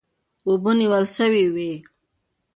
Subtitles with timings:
[0.47, 1.73] اوبه نیول سوې وې.